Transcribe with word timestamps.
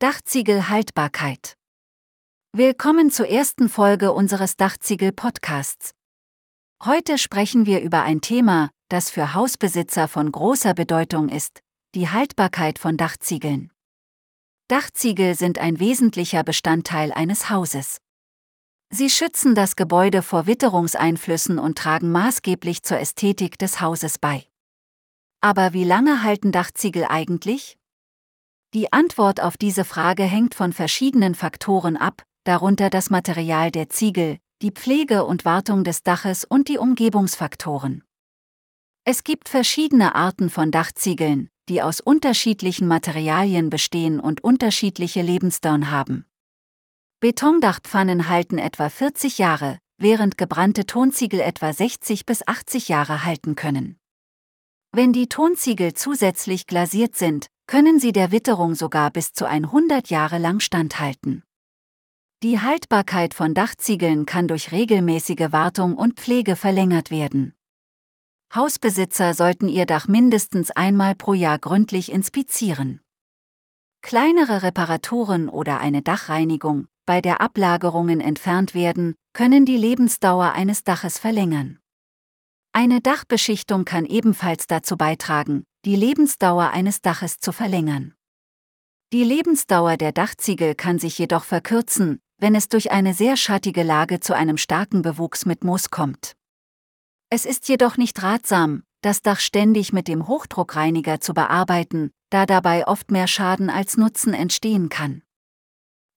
Dachziegel-Haltbarkeit. 0.00 1.56
Willkommen 2.52 3.10
zur 3.10 3.26
ersten 3.26 3.68
Folge 3.68 4.12
unseres 4.12 4.56
Dachziegel-Podcasts. 4.56 5.90
Heute 6.84 7.18
sprechen 7.18 7.66
wir 7.66 7.80
über 7.80 8.02
ein 8.02 8.20
Thema, 8.20 8.70
das 8.88 9.10
für 9.10 9.34
Hausbesitzer 9.34 10.06
von 10.06 10.30
großer 10.30 10.74
Bedeutung 10.74 11.28
ist, 11.28 11.62
die 11.96 12.08
Haltbarkeit 12.08 12.78
von 12.78 12.96
Dachziegeln. 12.96 13.72
Dachziegel 14.68 15.34
sind 15.34 15.58
ein 15.58 15.80
wesentlicher 15.80 16.44
Bestandteil 16.44 17.10
eines 17.10 17.50
Hauses. 17.50 17.98
Sie 18.90 19.10
schützen 19.10 19.56
das 19.56 19.74
Gebäude 19.74 20.22
vor 20.22 20.46
Witterungseinflüssen 20.46 21.58
und 21.58 21.76
tragen 21.76 22.12
maßgeblich 22.12 22.84
zur 22.84 23.00
Ästhetik 23.00 23.58
des 23.58 23.80
Hauses 23.80 24.20
bei. 24.20 24.46
Aber 25.40 25.72
wie 25.72 25.82
lange 25.82 26.22
halten 26.22 26.52
Dachziegel 26.52 27.04
eigentlich? 27.04 27.77
Die 28.74 28.92
Antwort 28.92 29.40
auf 29.40 29.56
diese 29.56 29.84
Frage 29.84 30.24
hängt 30.24 30.54
von 30.54 30.74
verschiedenen 30.74 31.34
Faktoren 31.34 31.96
ab, 31.96 32.22
darunter 32.44 32.90
das 32.90 33.08
Material 33.08 33.70
der 33.70 33.88
Ziegel, 33.88 34.38
die 34.60 34.72
Pflege 34.72 35.24
und 35.24 35.46
Wartung 35.46 35.84
des 35.84 36.02
Daches 36.02 36.44
und 36.44 36.68
die 36.68 36.76
Umgebungsfaktoren. 36.76 38.04
Es 39.04 39.24
gibt 39.24 39.48
verschiedene 39.48 40.14
Arten 40.14 40.50
von 40.50 40.70
Dachziegeln, 40.70 41.48
die 41.70 41.80
aus 41.80 42.00
unterschiedlichen 42.00 42.86
Materialien 42.86 43.70
bestehen 43.70 44.20
und 44.20 44.44
unterschiedliche 44.44 45.22
Lebensdauern 45.22 45.90
haben. 45.90 46.26
Betondachpfannen 47.20 48.28
halten 48.28 48.58
etwa 48.58 48.90
40 48.90 49.38
Jahre, 49.38 49.78
während 49.96 50.36
gebrannte 50.36 50.84
Tonziegel 50.84 51.40
etwa 51.40 51.72
60 51.72 52.26
bis 52.26 52.46
80 52.46 52.88
Jahre 52.88 53.24
halten 53.24 53.54
können. 53.54 53.98
Wenn 54.92 55.14
die 55.14 55.28
Tonziegel 55.28 55.94
zusätzlich 55.94 56.66
glasiert 56.66 57.16
sind, 57.16 57.46
können 57.68 58.00
sie 58.00 58.12
der 58.12 58.32
Witterung 58.32 58.74
sogar 58.74 59.10
bis 59.10 59.34
zu 59.34 59.46
100 59.46 60.08
Jahre 60.08 60.38
lang 60.38 60.58
standhalten. 60.58 61.44
Die 62.42 62.60
Haltbarkeit 62.60 63.34
von 63.34 63.52
Dachziegeln 63.52 64.24
kann 64.24 64.48
durch 64.48 64.72
regelmäßige 64.72 65.52
Wartung 65.52 65.94
und 65.94 66.18
Pflege 66.18 66.56
verlängert 66.56 67.10
werden. 67.10 67.54
Hausbesitzer 68.54 69.34
sollten 69.34 69.68
ihr 69.68 69.84
Dach 69.84 70.08
mindestens 70.08 70.70
einmal 70.70 71.14
pro 71.14 71.34
Jahr 71.34 71.58
gründlich 71.58 72.10
inspizieren. 72.10 73.02
Kleinere 74.00 74.62
Reparaturen 74.62 75.50
oder 75.50 75.78
eine 75.78 76.00
Dachreinigung, 76.00 76.86
bei 77.04 77.20
der 77.20 77.42
Ablagerungen 77.42 78.22
entfernt 78.22 78.74
werden, 78.74 79.14
können 79.34 79.66
die 79.66 79.76
Lebensdauer 79.76 80.52
eines 80.52 80.84
Daches 80.84 81.18
verlängern. 81.18 81.80
Eine 82.72 83.02
Dachbeschichtung 83.02 83.84
kann 83.84 84.06
ebenfalls 84.06 84.66
dazu 84.66 84.96
beitragen, 84.96 85.64
die 85.88 85.96
Lebensdauer 85.96 86.68
eines 86.68 87.00
Daches 87.00 87.38
zu 87.40 87.50
verlängern. 87.50 88.12
Die 89.10 89.24
Lebensdauer 89.24 89.96
der 89.96 90.12
Dachziegel 90.12 90.74
kann 90.74 90.98
sich 90.98 91.16
jedoch 91.16 91.44
verkürzen, 91.44 92.20
wenn 92.36 92.54
es 92.54 92.68
durch 92.68 92.90
eine 92.90 93.14
sehr 93.14 93.38
schattige 93.38 93.82
Lage 93.84 94.20
zu 94.20 94.36
einem 94.36 94.58
starken 94.58 95.00
Bewuchs 95.00 95.46
mit 95.46 95.64
Moos 95.64 95.88
kommt. 95.88 96.36
Es 97.30 97.46
ist 97.46 97.70
jedoch 97.70 97.96
nicht 97.96 98.22
ratsam, 98.22 98.82
das 99.00 99.22
Dach 99.22 99.40
ständig 99.40 99.94
mit 99.94 100.08
dem 100.08 100.28
Hochdruckreiniger 100.28 101.20
zu 101.20 101.32
bearbeiten, 101.32 102.10
da 102.28 102.44
dabei 102.44 102.86
oft 102.86 103.10
mehr 103.10 103.26
Schaden 103.26 103.70
als 103.70 103.96
Nutzen 103.96 104.34
entstehen 104.34 104.90
kann. 104.90 105.22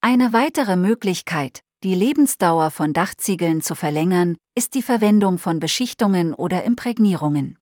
Eine 0.00 0.32
weitere 0.32 0.74
Möglichkeit, 0.74 1.60
die 1.84 1.94
Lebensdauer 1.94 2.72
von 2.72 2.92
Dachziegeln 2.92 3.62
zu 3.62 3.76
verlängern, 3.76 4.36
ist 4.56 4.74
die 4.74 4.82
Verwendung 4.82 5.38
von 5.38 5.60
Beschichtungen 5.60 6.34
oder 6.34 6.64
Imprägnierungen. 6.64 7.56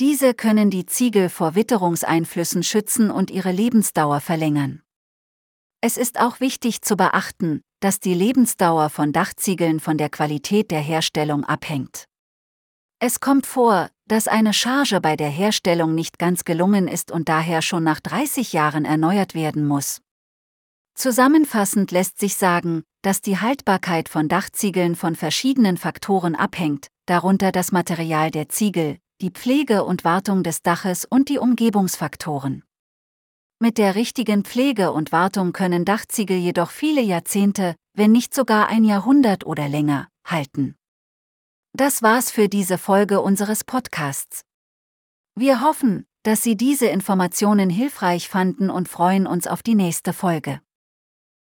Diese 0.00 0.34
können 0.34 0.70
die 0.70 0.86
Ziegel 0.86 1.28
vor 1.28 1.54
Witterungseinflüssen 1.54 2.64
schützen 2.64 3.12
und 3.12 3.30
ihre 3.30 3.52
Lebensdauer 3.52 4.20
verlängern. 4.20 4.82
Es 5.80 5.96
ist 5.96 6.18
auch 6.18 6.40
wichtig 6.40 6.82
zu 6.82 6.96
beachten, 6.96 7.60
dass 7.78 8.00
die 8.00 8.14
Lebensdauer 8.14 8.90
von 8.90 9.12
Dachziegeln 9.12 9.78
von 9.78 9.96
der 9.96 10.10
Qualität 10.10 10.72
der 10.72 10.80
Herstellung 10.80 11.44
abhängt. 11.44 12.06
Es 12.98 13.20
kommt 13.20 13.46
vor, 13.46 13.88
dass 14.08 14.26
eine 14.26 14.52
Charge 14.52 15.00
bei 15.00 15.14
der 15.14 15.28
Herstellung 15.28 15.94
nicht 15.94 16.18
ganz 16.18 16.44
gelungen 16.44 16.88
ist 16.88 17.12
und 17.12 17.28
daher 17.28 17.62
schon 17.62 17.84
nach 17.84 18.00
30 18.00 18.52
Jahren 18.52 18.84
erneuert 18.84 19.34
werden 19.34 19.66
muss. 19.66 20.00
Zusammenfassend 20.96 21.92
lässt 21.92 22.18
sich 22.18 22.34
sagen, 22.34 22.82
dass 23.02 23.20
die 23.20 23.38
Haltbarkeit 23.38 24.08
von 24.08 24.28
Dachziegeln 24.28 24.96
von 24.96 25.14
verschiedenen 25.14 25.76
Faktoren 25.76 26.34
abhängt, 26.34 26.88
darunter 27.06 27.52
das 27.52 27.70
Material 27.70 28.30
der 28.30 28.48
Ziegel, 28.48 28.98
die 29.20 29.30
Pflege 29.30 29.84
und 29.84 30.04
Wartung 30.04 30.42
des 30.42 30.62
Daches 30.62 31.04
und 31.04 31.28
die 31.28 31.38
Umgebungsfaktoren. 31.38 32.64
Mit 33.60 33.78
der 33.78 33.94
richtigen 33.94 34.44
Pflege 34.44 34.92
und 34.92 35.12
Wartung 35.12 35.52
können 35.52 35.84
Dachziegel 35.84 36.36
jedoch 36.36 36.70
viele 36.70 37.00
Jahrzehnte, 37.00 37.76
wenn 37.94 38.12
nicht 38.12 38.34
sogar 38.34 38.68
ein 38.68 38.84
Jahrhundert 38.84 39.46
oder 39.46 39.68
länger, 39.68 40.08
halten. 40.26 40.74
Das 41.72 42.02
war's 42.02 42.30
für 42.30 42.48
diese 42.48 42.78
Folge 42.78 43.20
unseres 43.20 43.64
Podcasts. 43.64 44.42
Wir 45.36 45.60
hoffen, 45.60 46.06
dass 46.24 46.42
Sie 46.42 46.56
diese 46.56 46.86
Informationen 46.86 47.70
hilfreich 47.70 48.28
fanden 48.28 48.70
und 48.70 48.88
freuen 48.88 49.26
uns 49.26 49.46
auf 49.46 49.62
die 49.62 49.74
nächste 49.74 50.12
Folge. 50.12 50.60